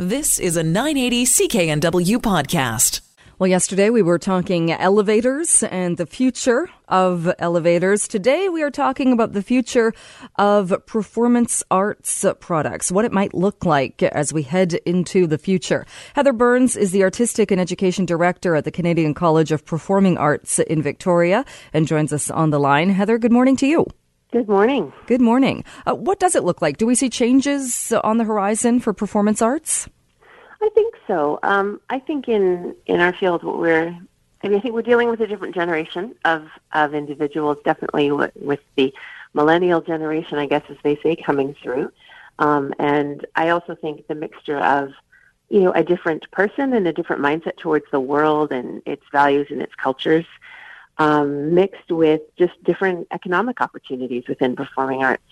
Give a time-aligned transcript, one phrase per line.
[0.00, 3.00] This is a 980 CKNW podcast.
[3.40, 8.06] Well, yesterday we were talking elevators and the future of elevators.
[8.06, 9.92] Today we are talking about the future
[10.36, 15.84] of performance arts products, what it might look like as we head into the future.
[16.14, 20.60] Heather Burns is the Artistic and Education Director at the Canadian College of Performing Arts
[20.60, 22.90] in Victoria and joins us on the line.
[22.90, 23.84] Heather, good morning to you.
[24.30, 24.92] Good morning.
[25.06, 25.64] Good morning.
[25.86, 26.76] Uh, what does it look like?
[26.76, 29.88] Do we see changes on the horizon for performance arts?
[30.60, 31.38] I think so.
[31.42, 33.96] Um, I think in in our field, what we're
[34.42, 37.56] I mean, I think we're dealing with a different generation of of individuals.
[37.64, 38.92] Definitely with, with the
[39.32, 41.90] millennial generation, I guess, as they say, coming through.
[42.38, 44.90] Um, and I also think the mixture of
[45.48, 49.46] you know a different person and a different mindset towards the world and its values
[49.50, 50.26] and its cultures
[50.98, 55.22] um, mixed with just different economic opportunities within performing arts.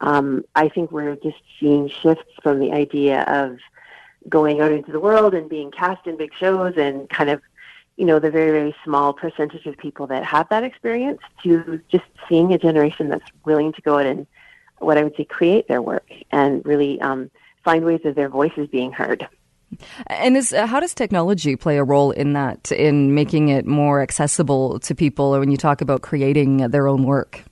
[0.00, 3.58] Um, I think we're just seeing shifts from the idea of
[4.28, 7.42] going out into the world and being cast in big shows and kind of,
[7.96, 12.04] you know, the very, very small percentage of people that have that experience to just
[12.28, 14.26] seeing a generation that's willing to go out and
[14.78, 17.30] what I would say create their work and really um,
[17.64, 19.28] find ways of their voices being heard.
[20.06, 24.00] And is, uh, how does technology play a role in that, in making it more
[24.02, 27.44] accessible to people when you talk about creating their own work?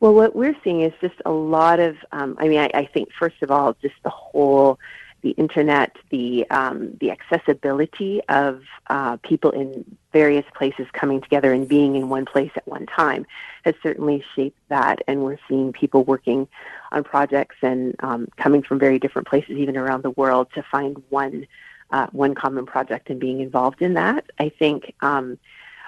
[0.00, 3.08] Well, what we're seeing is just a lot of, um, I mean, I, I think,
[3.18, 4.78] first of all, just the whole
[5.22, 11.68] the internet, the um, the accessibility of uh, people in various places coming together and
[11.68, 13.26] being in one place at one time
[13.66, 14.96] has certainly shaped that.
[15.06, 16.48] And we're seeing people working
[16.90, 21.02] on projects and um, coming from very different places, even around the world, to find
[21.10, 21.46] one
[21.90, 24.24] uh, one common project and being involved in that.
[24.38, 24.94] I think.
[25.00, 25.38] Um,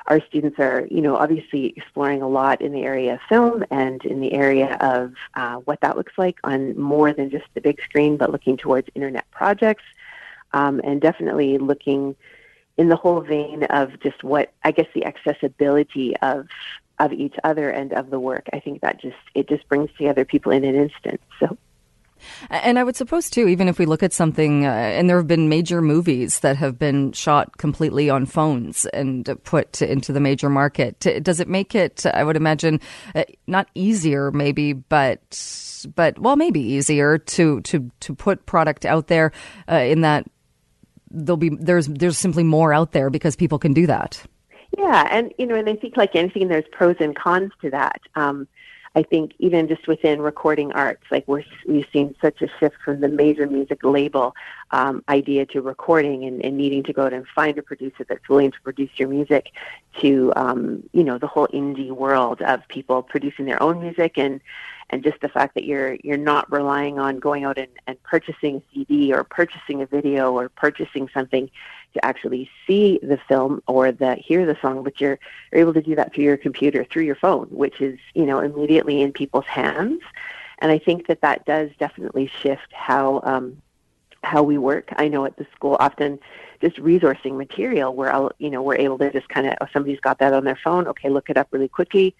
[0.08, 4.02] our students are, you know, obviously exploring a lot in the area of film and
[4.06, 7.78] in the area of uh, what that looks like on more than just the big
[7.82, 9.84] screen, but looking towards internet projects
[10.54, 12.16] um, and definitely looking
[12.78, 16.46] in the whole vein of just what I guess the accessibility of
[16.98, 18.46] of each other and of the work.
[18.52, 21.20] I think that just it just brings together people in an instant.
[21.40, 21.58] So
[22.50, 25.26] and I would suppose too, even if we look at something, uh, and there have
[25.26, 30.48] been major movies that have been shot completely on phones and put into the major
[30.48, 30.98] market.
[31.22, 32.06] Does it make it?
[32.06, 32.80] I would imagine
[33.14, 39.08] uh, not easier, maybe, but but well, maybe easier to to to put product out
[39.08, 39.32] there
[39.70, 40.26] uh, in that
[41.10, 44.22] there'll be there's there's simply more out there because people can do that.
[44.76, 48.00] Yeah, and you know, and I think like anything, there's pros and cons to that.
[48.14, 48.46] Um,
[48.94, 53.00] I think even just within recording arts, like we're, we've seen such a shift from
[53.00, 54.34] the major music label
[54.72, 58.28] um, idea to recording and, and needing to go out and find a producer that's
[58.28, 59.52] willing to produce your music
[60.00, 64.40] to, um, you know, the whole indie world of people producing their own music and,
[64.90, 68.56] and just the fact that you're you're not relying on going out and, and purchasing
[68.56, 71.50] a CD or purchasing a video or purchasing something
[71.94, 75.18] to actually see the film or the hear the song, but you're,
[75.52, 78.40] you're able to do that through your computer, through your phone, which is you know
[78.40, 80.00] immediately in people's hands.
[80.60, 83.60] And I think that that does definitely shift how um,
[84.24, 84.88] how we work.
[84.96, 86.18] I know at the school often
[86.60, 90.00] just resourcing material where I'll, you know we're able to just kind of oh, somebody's
[90.00, 90.86] got that on their phone.
[90.88, 92.14] Okay, look it up really quickly.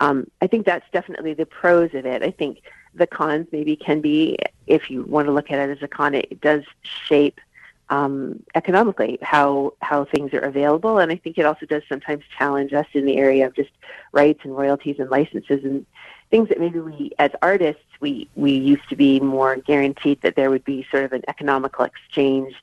[0.00, 2.22] Um, I think that's definitely the pros of it.
[2.22, 2.62] I think
[2.94, 4.36] the cons maybe can be
[4.66, 7.40] if you want to look at it as a con, it does shape
[7.88, 12.72] um, economically how how things are available, and I think it also does sometimes challenge
[12.72, 13.70] us in the area of just
[14.12, 15.84] rights and royalties and licenses and
[16.30, 20.48] things that maybe we as artists we we used to be more guaranteed that there
[20.48, 22.54] would be sort of an economical exchange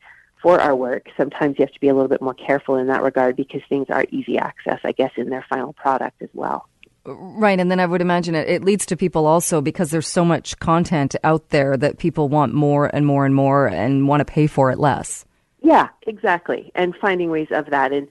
[0.42, 1.10] for our work.
[1.16, 3.88] Sometimes you have to be a little bit more careful in that regard because things
[3.90, 6.68] are easy access, I guess, in their final product as well.
[7.06, 10.26] Right, and then I would imagine it, it leads to people also because there's so
[10.26, 14.26] much content out there that people want more and more and more and want to
[14.26, 15.26] pay for it less.
[15.62, 16.72] Yeah, exactly.
[16.76, 17.92] And finding ways of that.
[17.92, 18.08] And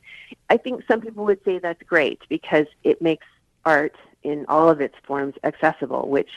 [0.51, 3.27] I think some people would say that's great because it makes
[3.65, 6.31] art in all of its forms accessible, which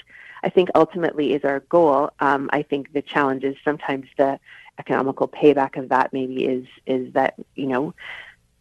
[0.43, 2.11] I think ultimately is our goal.
[2.19, 4.39] Um, I think the challenge is sometimes the
[4.79, 7.93] economical payback of that maybe is is that you know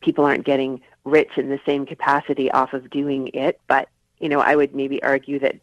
[0.01, 3.61] people aren't getting rich in the same capacity off of doing it.
[3.67, 3.89] But,
[4.19, 5.57] you know, I would maybe argue that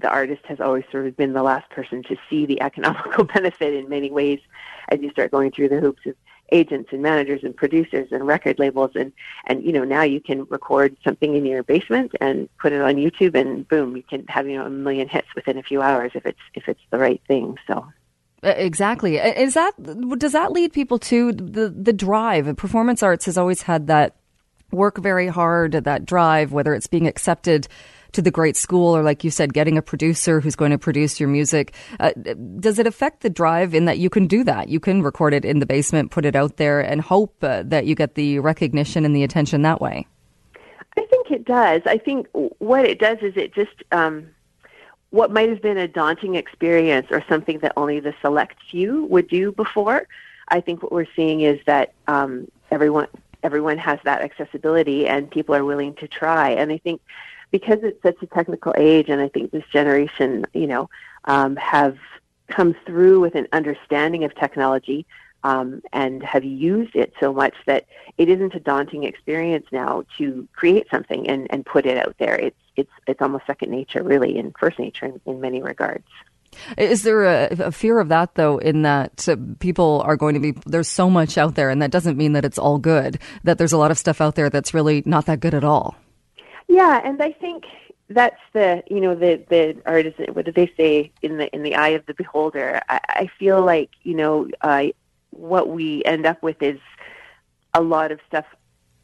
[0.00, 3.74] the artist has always sort of been the last person to see the economical benefit
[3.74, 4.40] in many ways
[4.88, 6.14] as you start going through the hoops of
[6.52, 9.12] agents and managers and producers and record labels and
[9.46, 12.96] and you know now you can record something in your basement and put it on
[12.96, 16.12] YouTube and boom you can have you know a million hits within a few hours
[16.14, 17.86] if it's if it's the right thing so
[18.44, 19.16] uh, Exactly.
[19.16, 19.72] Is that
[20.18, 22.54] does that lead people to the the drive?
[22.56, 24.16] Performance arts has always had that
[24.74, 27.68] work very hard, at that drive, whether it's being accepted
[28.12, 31.18] to the great school, or like you said, getting a producer who's going to produce
[31.18, 31.74] your music.
[32.00, 32.12] Uh,
[32.58, 34.68] does it affect the drive in that you can do that?
[34.68, 37.86] You can record it in the basement, put it out there, and hope uh, that
[37.86, 40.06] you get the recognition and the attention that way.
[40.96, 41.82] I think it does.
[41.86, 42.28] I think
[42.58, 44.28] what it does is it just um,
[45.10, 49.28] what might have been a daunting experience or something that only the select few would
[49.28, 50.06] do before.
[50.48, 53.08] I think what we're seeing is that um, everyone
[53.44, 56.50] everyone has that accessibility and people are willing to try.
[56.50, 57.00] And I think
[57.50, 60.90] because it's such a technical age, and I think this generation, you know,
[61.26, 61.96] um, have
[62.48, 65.06] come through with an understanding of technology
[65.44, 67.86] um, and have used it so much that
[68.18, 72.34] it isn't a daunting experience now to create something and, and put it out there.
[72.34, 76.08] It's it's it's almost second nature, really, and first nature in, in many regards.
[76.76, 79.26] Is there a, a, fear of that though, in that
[79.58, 82.44] people are going to be, there's so much out there, and that doesn't mean that
[82.44, 85.40] it's all good, that there's a lot of stuff out there that's really not that
[85.40, 85.96] good at all?
[86.68, 87.64] Yeah, and I think
[88.08, 91.74] that's the, you know, the, the artist, what do they say, in the, in the
[91.74, 92.80] eye of the beholder.
[92.88, 94.48] I, I feel like, you know,
[95.30, 96.80] what we end up with is
[97.74, 98.46] a lot of stuff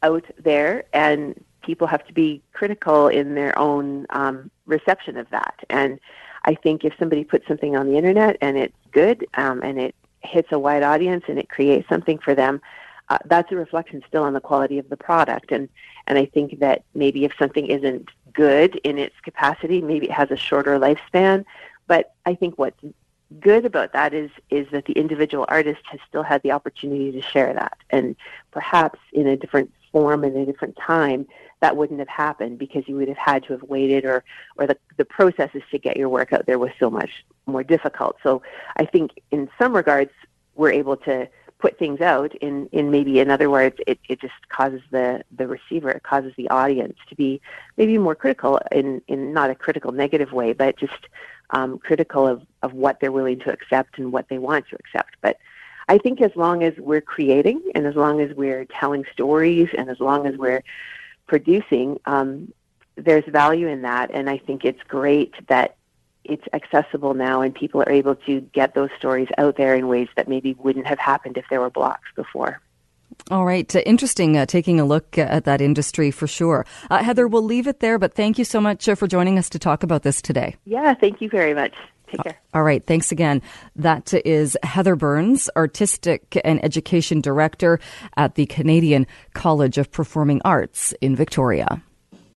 [0.03, 5.55] out there, and people have to be critical in their own um, reception of that.
[5.69, 5.99] And
[6.43, 9.95] I think if somebody puts something on the internet and it's good um, and it
[10.21, 12.61] hits a wide audience and it creates something for them,
[13.09, 15.51] uh, that's a reflection still on the quality of the product.
[15.51, 15.69] And
[16.07, 20.31] and I think that maybe if something isn't good in its capacity, maybe it has
[20.31, 21.45] a shorter lifespan.
[21.87, 22.81] But I think what's
[23.39, 27.21] good about that is is that the individual artist has still had the opportunity to
[27.21, 28.15] share that, and
[28.51, 31.27] perhaps in a different form and a different time,
[31.61, 34.23] that wouldn't have happened because you would have had to have waited or
[34.57, 38.17] or the the processes to get your work out there was so much more difficult.
[38.23, 38.41] So
[38.77, 40.11] I think in some regards
[40.55, 41.29] we're able to
[41.61, 45.47] put things out in, in maybe in other words it, it just causes the, the
[45.47, 47.39] receiver, it causes the audience to be
[47.77, 51.07] maybe more critical in, in not a critical negative way, but just
[51.51, 55.15] um, critical of, of what they're willing to accept and what they want to accept.
[55.21, 55.37] But
[55.87, 59.89] I think as long as we're creating and as long as we're telling stories and
[59.89, 60.63] as long as we're
[61.31, 62.53] producing, um,
[62.97, 64.11] there's value in that.
[64.13, 65.77] And I think it's great that
[66.25, 70.09] it's accessible now and people are able to get those stories out there in ways
[70.17, 72.59] that maybe wouldn't have happened if there were blocks before.
[73.29, 73.73] All right.
[73.73, 76.65] Uh, interesting uh, taking a look at that industry for sure.
[76.89, 79.49] Uh, Heather, we'll leave it there, but thank you so much uh, for joining us
[79.51, 80.57] to talk about this today.
[80.65, 81.73] Yeah, thank you very much.
[82.11, 82.39] Take care.
[82.53, 82.85] All right.
[82.85, 83.41] Thanks again.
[83.75, 87.79] That is Heather Burns, Artistic and Education Director
[88.17, 91.81] at the Canadian College of Performing Arts in Victoria.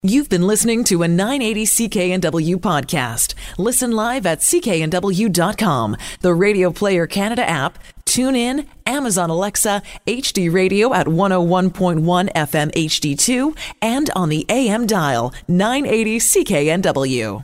[0.06, 3.32] You've been listening to a 980 CKNW podcast.
[3.56, 11.06] Listen live at cknw.com, the Radio Player Canada app, TuneIn, Amazon Alexa, HD Radio at
[11.06, 17.32] 101.1 FM HD2, and on the AM dial 980 CKNW.